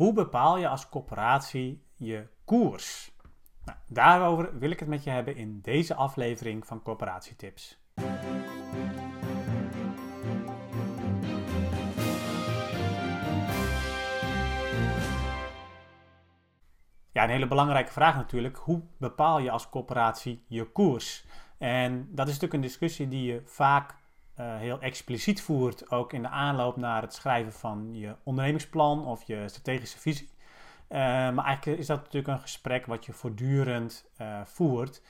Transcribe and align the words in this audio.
Hoe 0.00 0.12
bepaal 0.12 0.58
je 0.58 0.68
als 0.68 0.88
corporatie 0.88 1.84
je 1.94 2.26
koers? 2.44 3.12
Nou, 3.64 3.78
daarover 3.88 4.58
wil 4.58 4.70
ik 4.70 4.80
het 4.80 4.88
met 4.88 5.04
je 5.04 5.10
hebben 5.10 5.36
in 5.36 5.60
deze 5.60 5.94
aflevering 5.94 6.66
van 6.66 6.82
Corporatietips. 6.82 7.78
Ja, 17.12 17.24
een 17.24 17.30
hele 17.30 17.48
belangrijke 17.48 17.92
vraag 17.92 18.14
natuurlijk. 18.14 18.56
Hoe 18.56 18.82
bepaal 18.98 19.38
je 19.38 19.50
als 19.50 19.68
corporatie 19.68 20.44
je 20.48 20.72
koers? 20.72 21.26
En 21.58 22.08
dat 22.10 22.26
is 22.26 22.32
natuurlijk 22.32 22.52
een 22.52 22.68
discussie 22.68 23.08
die 23.08 23.32
je 23.32 23.42
vaak 23.44 23.99
uh, 24.40 24.56
heel 24.56 24.80
expliciet 24.80 25.42
voert, 25.42 25.90
ook 25.90 26.12
in 26.12 26.22
de 26.22 26.28
aanloop 26.28 26.76
naar 26.76 27.02
het 27.02 27.14
schrijven 27.14 27.52
van 27.52 27.88
je 27.92 28.14
ondernemingsplan 28.22 29.06
of 29.06 29.22
je 29.22 29.48
strategische 29.48 29.98
visie. 29.98 30.28
Uh, 30.88 30.98
maar 30.98 31.44
eigenlijk 31.44 31.78
is 31.78 31.86
dat 31.86 31.98
natuurlijk 31.98 32.32
een 32.32 32.40
gesprek 32.40 32.86
wat 32.86 33.06
je 33.06 33.12
voortdurend 33.12 34.10
uh, 34.20 34.40
voert. 34.44 35.02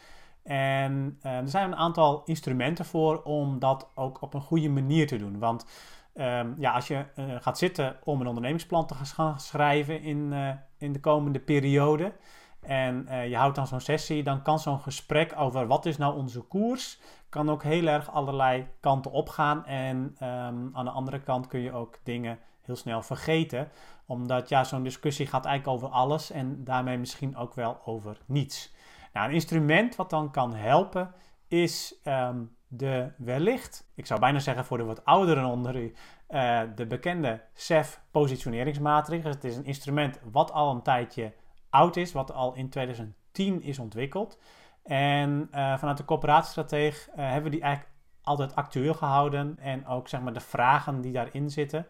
En 0.42 1.18
er 1.22 1.48
zijn 1.48 1.72
een 1.72 1.76
aantal 1.76 2.22
instrumenten 2.24 2.84
voor 2.84 3.22
om 3.22 3.58
dat 3.58 3.90
ook 3.94 4.22
op 4.22 4.34
een 4.34 4.40
goede 4.40 4.68
manier 4.68 5.06
te 5.06 5.16
doen. 5.16 5.38
Want 5.38 5.66
um, 6.14 6.54
ja, 6.58 6.72
als 6.72 6.86
je 6.86 7.04
gaat 7.40 7.58
zitten 7.58 7.96
om 8.04 8.20
een 8.20 8.26
ondernemingsplan 8.26 8.86
te 8.86 8.94
gaan 8.94 9.40
schrijven 9.40 10.02
in, 10.02 10.34
in 10.78 10.92
de 10.92 11.00
komende 11.00 11.40
periode, 11.40 12.12
en 12.60 13.06
je 13.28 13.36
houdt 13.36 13.56
dan 13.56 13.66
zo'n 13.66 13.80
sessie, 13.80 14.22
dan 14.22 14.42
kan 14.42 14.58
zo'n 14.58 14.80
gesprek 14.80 15.32
over 15.36 15.66
wat 15.66 15.86
is 15.86 15.96
nou 15.96 16.16
onze 16.16 16.40
koers, 16.40 17.00
kan 17.30 17.50
ook 17.50 17.62
heel 17.62 17.86
erg 17.86 18.10
allerlei 18.10 18.68
kanten 18.80 19.10
opgaan. 19.10 19.66
En 19.66 19.96
um, 19.96 20.70
aan 20.72 20.84
de 20.84 20.90
andere 20.90 21.20
kant 21.20 21.46
kun 21.46 21.60
je 21.60 21.72
ook 21.72 21.98
dingen 22.02 22.38
heel 22.60 22.76
snel 22.76 23.02
vergeten, 23.02 23.68
omdat 24.06 24.48
ja, 24.48 24.64
zo'n 24.64 24.82
discussie 24.82 25.26
gaat 25.26 25.44
eigenlijk 25.44 25.76
over 25.76 25.96
alles 25.96 26.30
en 26.30 26.64
daarmee 26.64 26.98
misschien 26.98 27.36
ook 27.36 27.54
wel 27.54 27.80
over 27.84 28.20
niets. 28.26 28.74
Nou, 29.12 29.28
een 29.28 29.34
instrument 29.34 29.96
wat 29.96 30.10
dan 30.10 30.30
kan 30.30 30.54
helpen 30.54 31.12
is 31.48 32.00
um, 32.04 32.56
de 32.68 33.12
wellicht, 33.16 33.90
ik 33.94 34.06
zou 34.06 34.20
bijna 34.20 34.38
zeggen 34.38 34.64
voor 34.64 34.78
de 34.78 34.84
wat 34.84 35.04
ouderen 35.04 35.44
onder 35.44 35.76
u, 35.76 35.94
uh, 36.28 36.60
de 36.74 36.86
bekende 36.86 37.42
CEF 37.54 38.00
positioneringsmatrix. 38.10 39.24
Het 39.24 39.44
is 39.44 39.56
een 39.56 39.64
instrument 39.64 40.20
wat 40.32 40.52
al 40.52 40.70
een 40.70 40.82
tijdje 40.82 41.32
oud 41.70 41.96
is, 41.96 42.12
wat 42.12 42.32
al 42.32 42.54
in 42.54 42.68
2010 42.68 43.62
is 43.62 43.78
ontwikkeld. 43.78 44.38
En 44.82 45.48
uh, 45.54 45.78
vanuit 45.78 45.96
de 45.96 46.04
coöperatiestrateeg 46.04 47.08
uh, 47.08 47.14
hebben 47.16 47.42
we 47.42 47.50
die 47.50 47.60
eigenlijk 47.60 47.94
altijd 48.22 48.54
actueel 48.54 48.94
gehouden. 48.94 49.58
En 49.58 49.86
ook 49.86 50.08
zeg 50.08 50.20
maar 50.20 50.32
de 50.32 50.40
vragen 50.40 51.00
die 51.00 51.12
daarin 51.12 51.50
zitten, 51.50 51.86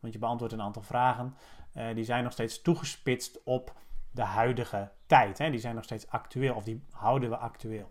want 0.00 0.12
je 0.12 0.18
beantwoordt 0.18 0.54
een 0.54 0.62
aantal 0.62 0.82
vragen, 0.82 1.36
uh, 1.76 1.94
die 1.94 2.04
zijn 2.04 2.24
nog 2.24 2.32
steeds 2.32 2.62
toegespitst 2.62 3.42
op 3.44 3.72
de 4.10 4.22
huidige 4.22 4.90
tijd. 5.06 5.38
Hè. 5.38 5.50
Die 5.50 5.60
zijn 5.60 5.74
nog 5.74 5.84
steeds 5.84 6.08
actueel 6.08 6.54
of 6.54 6.64
die 6.64 6.84
houden 6.90 7.30
we 7.30 7.36
actueel. 7.36 7.90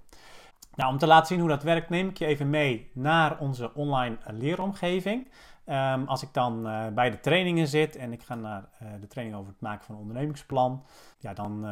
Nou, 0.76 0.92
om 0.92 0.98
te 0.98 1.08
laten 1.08 1.28
zien 1.28 1.40
hoe 1.40 1.50
dat 1.50 1.64
werkt, 1.64 1.90
neem 1.90 2.08
ik 2.08 2.18
je 2.18 2.26
even 2.26 2.50
mee 2.50 2.92
naar 2.94 3.40
onze 3.40 3.74
online 3.74 4.18
leeromgeving. 4.26 5.32
Um, 5.66 6.08
als 6.08 6.24
ik 6.24 6.34
dan 6.34 6.64
bij 6.94 7.10
de 7.10 7.20
trainingen 7.20 7.68
zit 7.68 7.96
en 7.96 8.14
ik 8.14 8.24
ga 8.24 8.36
naar 8.36 8.70
de 9.00 9.08
training 9.08 9.38
over 9.38 9.52
het 9.52 9.62
maken 9.62 9.86
van 9.86 9.96
een 9.96 10.02
ondernemingsplan, 10.02 10.86
ja, 11.18 11.34
dan 11.34 11.66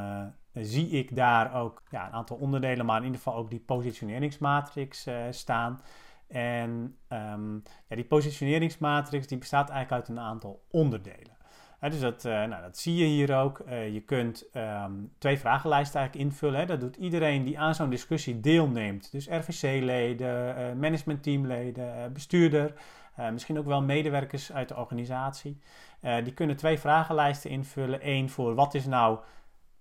zie 0.61 0.89
ik 0.89 1.15
daar 1.15 1.53
ook 1.53 1.81
ja, 1.89 2.07
een 2.07 2.13
aantal 2.13 2.38
onderdelen, 2.38 2.85
maar 2.85 2.97
in 2.97 3.03
ieder 3.03 3.17
geval 3.17 3.35
ook 3.35 3.49
die 3.49 3.59
positioneringsmatrix 3.59 5.07
staan. 5.29 5.81
En 6.27 6.95
um, 7.09 7.63
ja, 7.88 7.95
die 7.95 8.05
positioneringsmatrix 8.05 9.27
die 9.27 9.37
bestaat 9.37 9.69
eigenlijk 9.69 10.02
uit 10.02 10.17
een 10.17 10.23
aantal 10.23 10.61
onderdelen. 10.71 11.37
dus 11.80 11.99
dat, 11.99 12.23
nou, 12.23 12.61
dat 12.61 12.77
zie 12.77 12.95
je 12.95 13.05
hier 13.05 13.37
ook. 13.37 13.63
je 13.67 14.03
kunt 14.05 14.45
um, 14.53 15.11
twee 15.17 15.39
vragenlijsten 15.39 15.99
eigenlijk 15.99 16.30
invullen. 16.30 16.67
Dat 16.67 16.80
doet 16.80 16.95
iedereen 16.95 17.43
die 17.43 17.59
aan 17.59 17.75
zo'n 17.75 17.89
discussie 17.89 18.39
deelneemt. 18.39 19.11
Dus 19.11 19.27
RVC-leden, 19.27 20.80
managementteamleden, 20.80 22.14
bestuurder. 22.14 22.73
Uh, 23.20 23.30
misschien 23.30 23.58
ook 23.58 23.65
wel 23.65 23.81
medewerkers 23.81 24.52
uit 24.52 24.67
de 24.67 24.76
organisatie. 24.76 25.59
Uh, 26.02 26.23
die 26.23 26.33
kunnen 26.33 26.55
twee 26.55 26.80
vragenlijsten 26.80 27.49
invullen. 27.49 27.99
Eén 28.02 28.30
voor 28.30 28.55
wat 28.55 28.73
is 28.73 28.86
nou, 28.86 29.20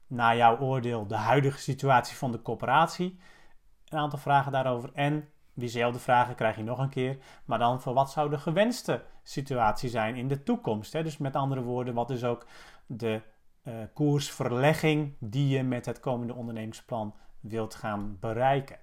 naar 0.08 0.36
jouw 0.36 0.58
oordeel, 0.58 1.06
de 1.06 1.16
huidige 1.16 1.58
situatie 1.58 2.16
van 2.16 2.32
de 2.32 2.42
corporatie. 2.42 3.18
Een 3.88 3.98
aantal 3.98 4.18
vragen 4.18 4.52
daarover. 4.52 4.90
En 4.94 5.28
diezelfde 5.54 5.98
vragen 5.98 6.34
krijg 6.34 6.56
je 6.56 6.62
nog 6.62 6.78
een 6.78 6.88
keer. 6.88 7.18
Maar 7.44 7.58
dan 7.58 7.80
voor 7.80 7.94
wat 7.94 8.10
zou 8.10 8.30
de 8.30 8.38
gewenste 8.38 9.02
situatie 9.22 9.88
zijn 9.88 10.16
in 10.16 10.28
de 10.28 10.42
toekomst. 10.42 10.92
Hè? 10.92 11.02
Dus 11.02 11.18
met 11.18 11.36
andere 11.36 11.62
woorden, 11.62 11.94
wat 11.94 12.10
is 12.10 12.24
ook 12.24 12.46
de 12.86 13.22
uh, 13.62 13.74
koersverlegging 13.94 15.14
die 15.18 15.48
je 15.56 15.62
met 15.62 15.86
het 15.86 16.00
komende 16.00 16.34
ondernemingsplan 16.34 17.14
wilt 17.40 17.74
gaan 17.74 18.16
bereiken. 18.20 18.76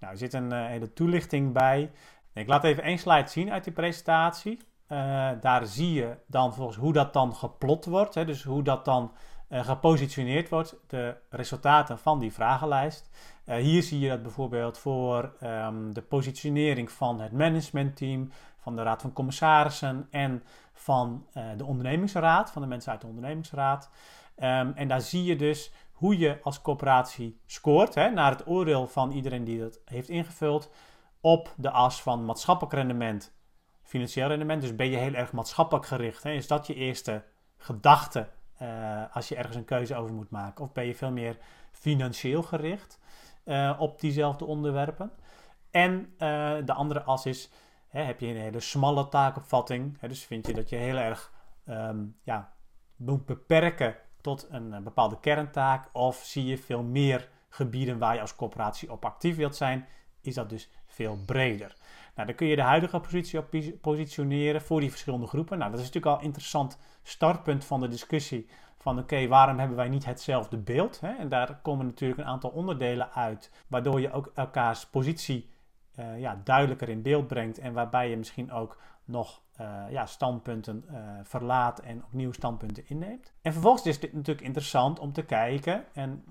Nou, 0.00 0.12
er 0.12 0.18
zit 0.18 0.32
een 0.32 0.52
hele 0.52 0.92
toelichting 0.92 1.52
bij. 1.52 1.90
Ik 2.32 2.48
laat 2.48 2.64
even 2.64 2.82
één 2.82 2.98
slide 2.98 3.28
zien 3.28 3.52
uit 3.52 3.64
die 3.64 3.72
presentatie. 3.72 4.58
Uh, 4.88 5.30
daar 5.40 5.66
zie 5.66 5.92
je 5.92 6.16
dan 6.26 6.54
volgens 6.54 6.76
hoe 6.76 6.92
dat 6.92 7.12
dan 7.12 7.34
geplot 7.34 7.84
wordt. 7.84 8.14
Hè, 8.14 8.24
dus 8.24 8.42
hoe 8.42 8.62
dat 8.62 8.84
dan 8.84 9.12
uh, 9.48 9.64
gepositioneerd 9.64 10.48
wordt. 10.48 10.76
De 10.86 11.16
resultaten 11.30 11.98
van 11.98 12.18
die 12.18 12.32
vragenlijst. 12.32 13.10
Uh, 13.46 13.56
hier 13.56 13.82
zie 13.82 14.00
je 14.00 14.08
dat 14.08 14.22
bijvoorbeeld 14.22 14.78
voor 14.78 15.36
um, 15.42 15.92
de 15.92 16.02
positionering 16.02 16.90
van 16.90 17.20
het 17.20 17.32
managementteam, 17.32 18.30
van 18.58 18.76
de 18.76 18.82
Raad 18.82 19.02
van 19.02 19.12
Commissarissen 19.12 20.08
en 20.10 20.42
van 20.72 21.26
de 21.56 21.64
ondernemingsraad, 21.64 22.50
van 22.50 22.62
de 22.62 22.68
mensen 22.68 22.92
uit 22.92 23.00
de 23.00 23.06
ondernemingsraad. 23.06 23.90
Um, 24.36 24.72
en 24.74 24.88
daar 24.88 25.00
zie 25.00 25.24
je 25.24 25.36
dus 25.36 25.72
hoe 25.92 26.18
je 26.18 26.38
als 26.42 26.62
corporatie 26.62 27.40
scoort, 27.46 27.94
hè, 27.94 28.10
naar 28.10 28.30
het 28.30 28.46
oordeel 28.46 28.86
van 28.86 29.10
iedereen 29.10 29.44
die 29.44 29.60
dat 29.60 29.80
heeft 29.84 30.08
ingevuld 30.08 30.70
op 31.20 31.54
de 31.56 31.70
as 31.70 32.02
van 32.02 32.24
maatschappelijk 32.24 32.74
rendement, 32.74 33.34
financieel 33.82 34.28
rendement. 34.28 34.60
Dus 34.60 34.76
ben 34.76 34.90
je 34.90 34.96
heel 34.96 35.14
erg 35.14 35.32
maatschappelijk 35.32 35.86
gericht. 35.86 36.22
Hè? 36.22 36.30
Is 36.30 36.46
dat 36.46 36.66
je 36.66 36.74
eerste 36.74 37.24
gedachte 37.56 38.28
als 39.12 39.28
je 39.28 39.36
ergens 39.36 39.56
een 39.56 39.64
keuze 39.64 39.96
over 39.96 40.14
moet 40.14 40.30
maken? 40.30 40.64
Of 40.64 40.72
ben 40.72 40.86
je 40.86 40.94
veel 40.94 41.10
meer 41.10 41.38
financieel 41.70 42.42
gericht 42.42 42.98
uh, 43.44 43.76
op 43.78 44.00
diezelfde 44.00 44.44
onderwerpen? 44.44 45.10
En 45.70 45.92
uh, 45.92 46.54
de 46.64 46.72
andere 46.72 47.02
as 47.02 47.26
is, 47.26 47.50
hè, 47.88 48.02
heb 48.02 48.20
je 48.20 48.26
een 48.26 48.36
hele 48.36 48.60
smalle 48.60 49.08
taakopvatting. 49.08 49.96
Hè? 50.00 50.08
Dus 50.08 50.24
vind 50.24 50.46
je 50.46 50.54
dat 50.54 50.68
je 50.68 50.76
heel 50.76 50.96
erg 50.96 51.32
um, 51.68 52.16
ja, 52.22 52.52
moet 52.96 53.26
beperken 53.26 53.96
tot 54.20 54.46
een 54.50 54.82
bepaalde 54.84 55.20
kerntaak? 55.20 55.88
Of 55.92 56.16
zie 56.16 56.44
je 56.44 56.58
veel 56.58 56.82
meer 56.82 57.28
gebieden 57.48 57.98
waar 57.98 58.14
je 58.14 58.20
als 58.20 58.36
corporatie 58.36 58.92
op 58.92 59.04
actief 59.04 59.36
wilt 59.36 59.56
zijn? 59.56 59.86
Is 60.20 60.34
dat 60.34 60.48
dus 60.48 60.70
veel 60.96 61.18
breder. 61.26 61.76
Nou, 62.14 62.26
dan 62.26 62.36
kun 62.36 62.46
je 62.46 62.56
de 62.56 62.62
huidige 62.62 63.00
positie 63.00 63.38
op 63.38 63.46
positioneren 63.80 64.62
voor 64.62 64.80
die 64.80 64.90
verschillende 64.90 65.26
groepen. 65.26 65.58
Nou, 65.58 65.70
dat 65.70 65.80
is 65.80 65.86
natuurlijk 65.86 66.14
al 66.14 66.18
een 66.20 66.26
interessant 66.26 66.78
startpunt 67.02 67.64
van 67.64 67.80
de 67.80 67.88
discussie 67.88 68.48
van 68.78 68.98
oké, 68.98 69.26
waarom 69.26 69.58
hebben 69.58 69.76
wij 69.76 69.88
niet 69.88 70.04
hetzelfde 70.04 70.56
beeld? 70.56 71.00
Hè? 71.00 71.12
En 71.12 71.28
daar 71.28 71.58
komen 71.62 71.86
natuurlijk 71.86 72.20
een 72.20 72.26
aantal 72.26 72.50
onderdelen 72.50 73.12
uit, 73.12 73.50
waardoor 73.66 74.00
je 74.00 74.12
ook 74.12 74.32
elkaars 74.34 74.86
positie 74.86 75.50
uh, 75.98 76.20
ja, 76.20 76.40
duidelijker 76.44 76.88
in 76.88 77.02
beeld 77.02 77.26
brengt 77.26 77.58
en 77.58 77.72
waarbij 77.72 78.10
je 78.10 78.16
misschien 78.16 78.52
ook 78.52 78.78
nog 79.04 79.42
uh, 79.60 79.82
ja, 79.90 80.06
standpunten 80.06 80.84
uh, 80.90 80.98
verlaat 81.22 81.78
en 81.78 82.04
opnieuw 82.04 82.32
standpunten 82.32 82.88
inneemt. 82.88 83.32
En 83.42 83.52
vervolgens 83.52 83.86
is 83.86 84.00
het 84.00 84.12
natuurlijk 84.12 84.46
interessant 84.46 84.98
om 84.98 85.12
te 85.12 85.24
kijken, 85.24 85.84
en 85.92 86.24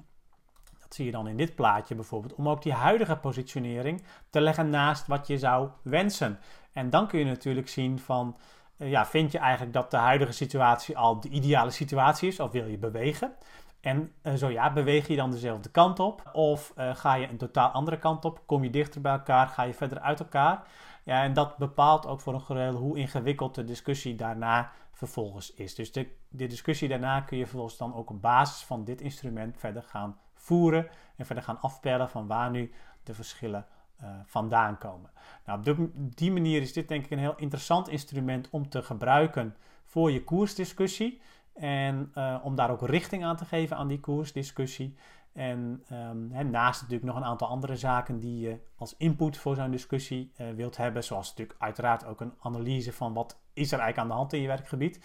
zie 0.95 1.05
je 1.05 1.11
dan 1.11 1.27
in 1.27 1.37
dit 1.37 1.55
plaatje 1.55 1.95
bijvoorbeeld, 1.95 2.35
om 2.35 2.49
ook 2.49 2.63
die 2.63 2.73
huidige 2.73 3.15
positionering 3.15 4.03
te 4.29 4.41
leggen 4.41 4.69
naast 4.69 5.07
wat 5.07 5.27
je 5.27 5.37
zou 5.37 5.69
wensen. 5.81 6.39
En 6.73 6.89
dan 6.89 7.07
kun 7.07 7.19
je 7.19 7.25
natuurlijk 7.25 7.67
zien 7.67 7.99
van, 7.99 8.37
uh, 8.77 8.89
ja, 8.89 9.05
vind 9.05 9.31
je 9.31 9.37
eigenlijk 9.37 9.73
dat 9.73 9.91
de 9.91 9.97
huidige 9.97 10.31
situatie 10.31 10.97
al 10.97 11.19
de 11.19 11.29
ideale 11.29 11.71
situatie 11.71 12.27
is, 12.27 12.39
of 12.39 12.51
wil 12.51 12.65
je 12.65 12.77
bewegen? 12.77 13.33
En 13.81 14.11
uh, 14.23 14.33
zo 14.33 14.49
ja, 14.49 14.73
beweeg 14.73 15.07
je 15.07 15.15
dan 15.15 15.31
dezelfde 15.31 15.69
kant 15.69 15.99
op? 15.99 16.29
Of 16.33 16.73
uh, 16.77 16.95
ga 16.95 17.13
je 17.13 17.29
een 17.29 17.37
totaal 17.37 17.69
andere 17.69 17.97
kant 17.97 18.25
op? 18.25 18.41
Kom 18.45 18.63
je 18.63 18.69
dichter 18.69 19.01
bij 19.01 19.11
elkaar? 19.11 19.47
Ga 19.47 19.63
je 19.63 19.73
verder 19.73 19.99
uit 19.99 20.19
elkaar? 20.19 20.67
Ja, 21.03 21.23
en 21.23 21.33
dat 21.33 21.57
bepaalt 21.57 22.07
ook 22.07 22.21
voor 22.21 22.33
een 22.33 22.41
gereel 22.41 22.73
hoe 22.73 22.97
ingewikkeld 22.97 23.55
de 23.55 23.63
discussie 23.63 24.15
daarna 24.15 24.71
vervolgens 24.91 25.53
is. 25.53 25.75
Dus 25.75 25.91
de, 25.91 26.07
de 26.29 26.47
discussie 26.47 26.87
daarna 26.87 27.21
kun 27.21 27.37
je 27.37 27.45
vervolgens 27.45 27.77
dan 27.77 27.95
ook 27.95 28.09
op 28.09 28.21
basis 28.21 28.63
van 28.63 28.83
dit 28.83 29.01
instrument 29.01 29.57
verder 29.57 29.83
gaan 29.83 30.17
voeren 30.45 30.87
en 31.15 31.25
verder 31.25 31.43
gaan 31.43 31.61
afpellen 31.61 32.09
van 32.09 32.27
waar 32.27 32.51
nu 32.51 32.71
de 33.03 33.13
verschillen 33.13 33.65
uh, 34.01 34.09
vandaan 34.25 34.77
komen. 34.77 35.11
Nou, 35.45 35.77
op 35.77 35.89
die 36.17 36.31
manier 36.31 36.61
is 36.61 36.73
dit 36.73 36.87
denk 36.87 37.05
ik 37.05 37.11
een 37.11 37.19
heel 37.19 37.35
interessant 37.37 37.87
instrument 37.87 38.49
om 38.49 38.69
te 38.69 38.81
gebruiken 38.81 39.55
voor 39.83 40.11
je 40.11 40.23
koersdiscussie 40.23 41.21
en 41.53 42.11
uh, 42.17 42.39
om 42.43 42.55
daar 42.55 42.71
ook 42.71 42.87
richting 42.87 43.25
aan 43.25 43.35
te 43.35 43.45
geven 43.45 43.77
aan 43.77 43.87
die 43.87 43.99
koersdiscussie. 43.99 44.95
En 45.33 45.83
hè, 46.31 46.43
naast 46.43 46.81
natuurlijk 46.81 47.07
nog 47.07 47.15
een 47.15 47.29
aantal 47.29 47.47
andere 47.47 47.75
zaken 47.75 48.19
die 48.19 48.39
je 48.39 48.59
als 48.75 48.95
input 48.97 49.37
voor 49.37 49.55
zo'n 49.55 49.71
discussie 49.71 50.31
uh, 50.37 50.49
wilt 50.49 50.77
hebben, 50.77 51.03
zoals 51.03 51.29
natuurlijk 51.29 51.61
uiteraard 51.61 52.05
ook 52.05 52.21
een 52.21 52.33
analyse 52.39 52.93
van 52.93 53.13
wat 53.13 53.39
is 53.53 53.71
er 53.71 53.79
eigenlijk 53.79 53.97
aan 53.97 54.07
de 54.07 54.21
hand 54.21 54.33
in 54.33 54.41
je 54.41 54.47
werkgebied. 54.47 54.99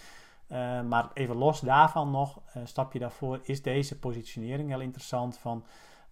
Uh, 0.53 0.81
maar 0.83 1.11
even 1.15 1.37
los 1.37 1.61
daarvan 1.61 2.11
nog, 2.11 2.41
een 2.53 2.69
stapje 2.69 2.99
daarvoor, 2.99 3.41
is 3.43 3.63
deze 3.63 3.99
positionering 3.99 4.69
heel 4.69 4.81
interessant 4.81 5.39
van 5.39 5.65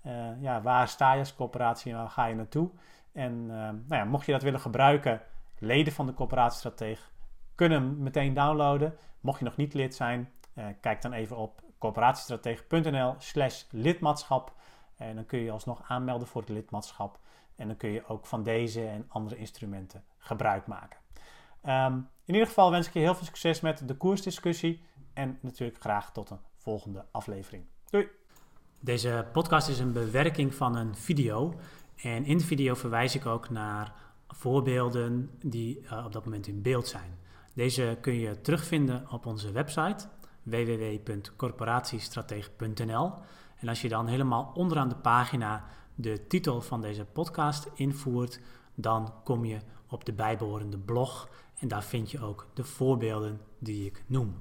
uh, 0.06 0.42
ja, 0.42 0.62
waar 0.62 0.88
sta 0.88 1.12
je 1.12 1.18
als 1.18 1.34
coöperatie 1.34 1.92
en 1.92 1.98
waar 1.98 2.08
ga 2.08 2.26
je 2.26 2.34
naartoe? 2.34 2.70
En 3.12 3.46
nou 3.46 3.82
ja, 3.88 4.04
mocht 4.04 4.26
je 4.26 4.32
dat 4.32 4.42
willen 4.42 4.60
gebruiken, 4.60 5.22
leden 5.58 5.92
van 5.92 6.06
de 6.06 6.14
coöperatiestrateeg 6.14 7.10
kunnen 7.54 7.82
hem 7.82 8.02
meteen 8.02 8.34
downloaden. 8.34 8.96
Mocht 9.20 9.38
je 9.38 9.44
nog 9.44 9.56
niet 9.56 9.74
lid 9.74 9.94
zijn, 9.94 10.32
kijk 10.80 11.02
dan 11.02 11.12
even 11.12 11.36
op 11.36 11.62
coöperatiestrateeg.nl 11.78 13.14
slash 13.18 13.64
lidmaatschap. 13.70 14.52
En 14.96 15.14
dan 15.14 15.26
kun 15.26 15.38
je 15.38 15.50
alsnog 15.50 15.82
aanmelden 15.88 16.28
voor 16.28 16.40
het 16.40 16.50
lidmaatschap. 16.50 17.18
En 17.56 17.66
dan 17.66 17.76
kun 17.76 17.90
je 17.90 18.06
ook 18.06 18.26
van 18.26 18.42
deze 18.42 18.86
en 18.86 19.04
andere 19.08 19.36
instrumenten 19.36 20.04
gebruik 20.18 20.66
maken. 20.66 20.98
Um, 21.66 22.08
in 22.28 22.34
ieder 22.34 22.48
geval 22.48 22.70
wens 22.70 22.86
ik 22.86 22.92
je 22.92 22.98
heel 22.98 23.14
veel 23.14 23.26
succes 23.26 23.60
met 23.60 23.88
de 23.88 23.94
koersdiscussie. 23.94 24.82
En 25.12 25.38
natuurlijk 25.40 25.80
graag 25.80 26.12
tot 26.12 26.30
een 26.30 26.40
volgende 26.56 27.04
aflevering. 27.10 27.64
Doei! 27.90 28.08
Deze 28.80 29.26
podcast 29.32 29.68
is 29.68 29.78
een 29.78 29.92
bewerking 29.92 30.54
van 30.54 30.76
een 30.76 30.94
video. 30.94 31.54
En 31.96 32.24
in 32.24 32.38
de 32.38 32.44
video 32.44 32.74
verwijs 32.74 33.14
ik 33.14 33.26
ook 33.26 33.50
naar 33.50 33.92
voorbeelden 34.28 35.30
die 35.42 35.80
uh, 35.80 36.04
op 36.04 36.12
dat 36.12 36.24
moment 36.24 36.46
in 36.46 36.62
beeld 36.62 36.86
zijn. 36.86 37.18
Deze 37.54 37.98
kun 38.00 38.14
je 38.14 38.40
terugvinden 38.40 39.10
op 39.10 39.26
onze 39.26 39.52
website 39.52 40.06
www.corporatiestratege.nl. 40.42 43.12
En 43.56 43.68
als 43.68 43.80
je 43.80 43.88
dan 43.88 44.06
helemaal 44.06 44.52
onderaan 44.54 44.88
de 44.88 44.96
pagina 44.96 45.64
de 45.94 46.26
titel 46.26 46.60
van 46.60 46.80
deze 46.80 47.04
podcast 47.04 47.68
invoert, 47.74 48.40
dan 48.74 49.14
kom 49.24 49.44
je 49.44 49.58
op 49.88 50.04
de 50.04 50.12
bijbehorende 50.12 50.78
blog 50.78 51.28
en 51.58 51.68
daar 51.68 51.84
vind 51.84 52.10
je 52.10 52.20
ook 52.20 52.46
de 52.54 52.64
voorbeelden 52.64 53.40
die 53.58 53.86
ik 53.86 54.02
noem. 54.06 54.34